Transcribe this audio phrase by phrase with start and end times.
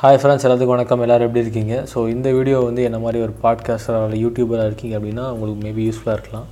[0.00, 1.02] Hi friends எல்லாத்துக்கும் வணக்கம்.
[1.04, 1.74] எல்லோரும் எப்படி இருக்கீங்க?
[1.90, 6.16] ஸோ இந்த வீடியோ வந்து என்ன மாதிரி ஒரு பாட்காஸ்டராக இல்லை யூடியூபராக இருக்கீங்க அப்படின்னா உங்களுக்கு மேபி யூஸ்ஃபுல்லாக
[6.18, 6.44] இருக்கலாம்.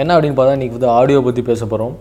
[0.00, 1.94] என்ன அப்படின்னு பார்த்தா இன்றைக்கி வந்து ஆடியோ பற்றி பேச போகிறோம்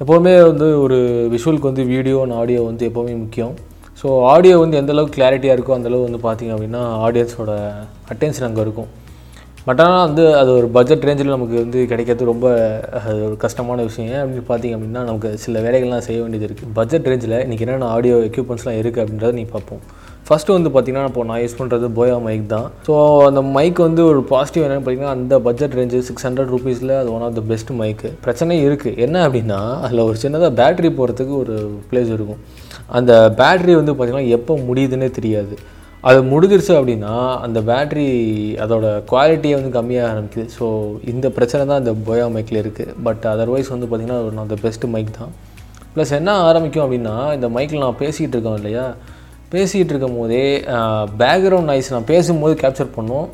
[0.00, 0.98] எப்போவுமே வந்து ஒரு
[1.34, 3.54] விஷுவலுக்கு வந்து வீடியோ அண்ட் ஆடியோ வந்து எப்போவுமே முக்கியம்.
[4.00, 7.54] ஸோ ஆடியோ வந்து எந்தளவுக்கு கிளாரிட்டியாக இருக்கோ அந்தளவு வந்து பார்த்திங்க அப்படின்னா ஆடியன்ஸோட
[8.14, 8.90] அட்டென்ஷன் அங்கே இருக்கும்.
[9.68, 12.46] பட் ஆனால் வந்து அது ஒரு பட்ஜெட் ரேஞ்சில் நமக்கு வந்து கிடைக்கிறது ரொம்ப
[13.00, 14.10] அது ஒரு கஷ்டமான விஷயம்.
[14.14, 18.16] ஏன் அப்படின்னு பார்த்தீங்க அப்படின்னா நமக்கு சில வேலைகள்லாம் செய்ய வேண்டியது இருக்குது பட்ஜெட் ரேஞ்சில் இன்றைக்கி என்னென்ன ஆடியோ
[18.30, 19.84] எக்யூப்மெண்ட்ஸ்லாம் இருக்குது அப்படின்றத நீ பார்ப்போம்.
[20.32, 22.66] ஃபஸ்ட்டு வந்து பார்த்திங்கன்னா இப்போ நான் யூஸ் பண்ணுறது போயா மைக் தான்.
[22.86, 22.94] ஸோ
[23.28, 27.24] அந்த மைக் வந்து ஒரு பாசிட்டிவ் என்னென்னு பார்த்தீங்கன்னா அந்த பட்ஜெட் ரேஞ்சு சிக்ஸ் ஹண்ட்ரட் ருபீஸில் அது ஒன்
[27.26, 31.56] ஆஃப் த பெஸ்ட் மைக்கு பிரச்சனை இருக்குது என்ன அப்படின்னா அதில் ஒரு சின்னதாக பேட்ரி போகிறதுக்கு ஒரு
[31.90, 32.40] ப்ளேஸ் இருக்கும்.
[32.98, 35.54] அந்த பேட்ரி வந்து பார்த்திங்கன்னா எப்போ முடியுதுன்னே தெரியாது.
[36.10, 37.14] அது முடிஞ்சிருச்சு அப்படின்னா
[37.46, 38.06] அந்த பேட்ரி
[38.64, 40.46] அதோட குவாலிட்டியை வந்து கம்மியாக ஆரம்பிக்குது.
[40.58, 40.66] ஸோ
[41.12, 44.86] இந்த பிரச்சனை தான் இந்த போயா மைக்கில் இருக்குது பட் அதர்வைஸ் வந்து பார்த்திங்கன்னா one of the best
[44.94, 45.32] mic தான்.
[45.96, 48.86] ப்ளஸ் என்ன ஆரம்பிக்கும் அப்படின்னா இந்த மைக்கில் நான் பேசிகிட்டு இருக்கோம் இல்லையா?
[49.54, 50.44] பேசிகிட்டு இருக்கும் போதே
[51.22, 53.26] பேக்ரவுண்ட் நாய்ஸ் நான் பேசும்போது கேப்சர் பண்ணும்.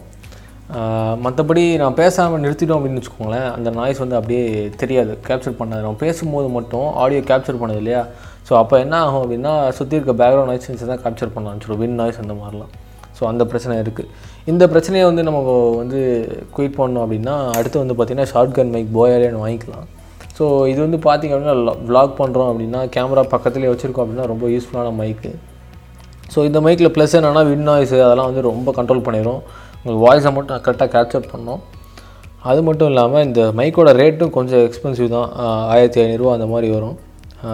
[1.25, 4.43] மற்றபடி நான் பேசாமல் நிறுத்திட்டோம் அப்படின்னு வச்சுக்கோங்களேன் அந்த நாய்ஸ் வந்து அப்படியே
[4.83, 5.83] தெரியாது கேப்சர் பண்ணாது.
[5.87, 8.03] நம்ம பேசும்போது மட்டும் ஆடியோ கேப்சர் பண்ணது இல்லையா?
[8.49, 11.81] ஸோ அப்போ என்ன ஆகும் அப்படின்னா சுற்றி இருக்க பேக்ரவுண்ட் நாய்ஸ் தான் கேப்சர் பண்ண ஆரம்பிச்சிடும்.
[11.85, 12.73] வின் நாய்ஸ் அந்த மாதிரிலாம்.
[13.19, 14.11] ஸோ அந்த பிரச்சனை இருக்குது
[14.51, 15.41] இந்த பிரச்சனையை வந்து நம்ம
[15.83, 16.01] வந்து
[16.57, 19.87] குயிட் பண்ணோம் அப்படின்னா அடுத்து வந்து பார்த்திங்கன்னா ஷார்ட் கன் மைக் போயாலேன்னு வாங்கிக்கலாம்.
[20.37, 25.33] ஸோ இது வந்து பார்த்திங்க அப்படின்னா வ்ளாக் பண்ணுறோம் அப்படின்னா கேமரா பக்கத்துலேயே வச்சுருக்கோம் அப்படின்னா ரொம்ப யூஸ்ஃபுல்லான மைக்கு
[26.35, 29.41] ஸோ இந்த மைக்கில் ப்ளஸ் என்னென்னா வின் நாய்ஸு அதெல்லாம் வந்து ரொம்ப கண்ட்ரோல் பண்ணிடும்
[29.81, 31.61] உங்களுக்கு வாய்ஸை மட்டும் கரெக்டாக கேப்சர் பண்ணோம்.
[32.51, 35.29] அது மட்டும் இல்லாமல் இந்த மைக்கோட ரேட்டும் கொஞ்சம் எக்ஸ்பென்சிவ் தான்.
[35.75, 36.97] ஆயிரத்தி ஐநூறுரூவா அந்த மாதிரி வரும்.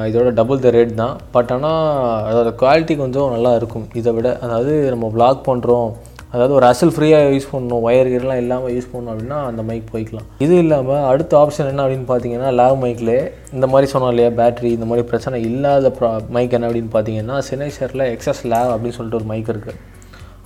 [0.08, 1.14] இதோட டபுள் த ரேட் தான்.
[1.34, 1.81] பட் ஆனால்
[2.28, 3.86] அதோட குவாலிட்டி கொஞ்சம் நல்லா இருக்கும்.
[4.00, 5.88] இதை விட அதாவது நம்ம வ்ளாக் பண்ணுறோம்
[6.34, 10.27] அதாவது ஒரு அசல் ஃப்ரீயாக யூஸ் பண்ணணும் ஒயர் கீரெலாம் இல்லாமல் யூஸ் பண்ணணும் அப்படின்னா அந்த மைக் போய்க்கலாம்.
[10.44, 13.12] இது இல்லாமல் அடுத்த ஆப்ஷன் என்ன அப்படின்னு பார்த்தீங்கன்னா லேவ் மைக்கில்
[13.56, 18.04] இந்த மாதிரி சொன்னோம் இல்லையா பேட்ரி இந்த மாதிரி பிரச்சனை இல்லாத ப்ரா மைக் என்ன அப்படின்னு பார்த்தீங்கன்னா சினைசரில்
[18.14, 19.80] எக்ஸஸ் லேவ் அப்படின்னு சொல்லிட்டு ஒரு மைக் இருக்குது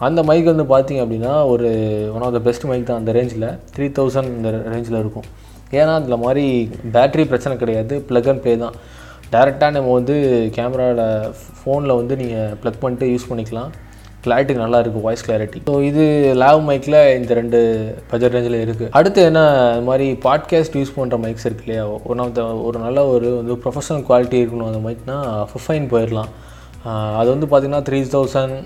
[0.09, 1.69] அந்த மைக் வந்து பார்த்திங்க அப்படின்னா ஒரு
[2.17, 5.27] one of the best mic தான் அந்த ரேஞ்சில் த்ரீ தௌசண்ட் இந்த ரேஞ்சில் இருக்கும்.
[5.79, 6.45] ஏன்னா அதில் மாதிரி
[6.95, 8.77] பேட்ரி பிரச்சனை கிடையாது ப்ளக் அண்ட் ப்ளே தான்.
[9.33, 10.15] டேரெக்டாக நம்ம வந்து
[10.57, 11.05] கேமராவில்
[11.59, 13.73] ஃபோனில் வந்து நீங்கள் ப்ளக் பண்ணிட்டு யூஸ் பண்ணிக்கலாம்.
[14.25, 16.05] கிளாரிட்டி நல்லா இருக்குது வாய்ஸ் கிளாரிட்டி ஸோ இது
[16.43, 17.59] லாவ் மைக்கில் இந்த ரெண்டு
[18.11, 19.43] பட்ஜெட் ரேஞ்சில் இருக்குது அடுத்து என்ன
[19.77, 21.85] இது மாதிரி பாட்காஸ்ட் யூஸ் பண்ணுற மைக்ஸ் இருக்கு இல்லையா?
[22.13, 25.17] ஒன் ஆஃப் த ஒரு நல்ல ஒரு வந்து ப்ரொஃபஷனல் குவாலிட்டி இருக்கணும் அந்த மைக்னா
[25.53, 26.31] ஃபிஃபைன் போயிடலாம்
[27.21, 28.57] அது வந்து பார்த்திங்கன்னா த்ரீ தௌசண்ட்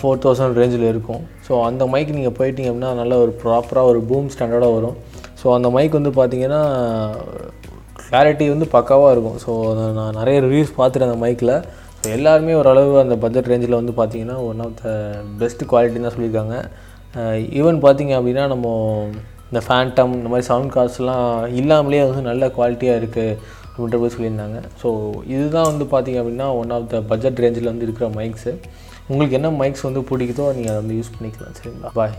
[0.00, 1.22] ஃபோர் தௌசண்ட் ரேஞ்சில் இருக்கும்.
[1.46, 4.96] ஸோ அந்த மைக் நீங்கள் போயிட்டீங்க அப்படின்னா நல்ல ஒரு ப்ராப்பராக ஒரு பூம் ஸ்டாண்டர்டாக வரும்.
[5.40, 6.62] ஸோ அந்த மைக் வந்து பார்த்திங்கன்னா
[8.04, 9.38] கிளாரிட்டி வந்து பக்காவாக இருக்கும்.
[9.44, 9.52] ஸோ
[9.98, 11.54] நான் நிறைய ரிவ்யூஸ் பார்த்துட்டேன் அந்த மைக்கில்
[12.16, 14.90] எல்லாருமே ஓரளவு அந்த பட்ஜெட் ரேஞ்சில் வந்து பார்த்திங்கன்னா ஒன் ஆஃப் த
[15.40, 16.56] பெஸ்ட் குவாலிட்டின்னு தான் சொல்லியிருக்காங்க.
[17.60, 18.66] ஈவன் பார்த்திங்க அப்படின்னா நம்ம
[19.50, 21.28] இந்த ஃபேண்டம் இந்த மாதிரி சவுண்ட் கார்ஸ்லாம்
[21.60, 23.38] இல்லாமலே வந்து நல்ல குவாலிட்டியாக இருக்குது
[23.70, 24.60] அப்படின்ற போய் சொல்லியிருந்தாங்க.
[24.82, 24.88] ஸோ
[25.34, 28.52] இதுதான் வந்து பார்த்திங்க அப்படின்னா ஒன் ஆஃப் த பட்ஜெட் ரேஞ்சில் வந்து இருக்கிற மைக்ஸு
[29.10, 31.54] உங்களுக்கு என்ன மைக்ஸ் வந்து பிடிக்குதோ நீங்கள் அதை வந்து யூஸ் பண்ணிக்கலாம்.
[31.58, 31.90] சரிங்களா?
[32.00, 32.16] பாய்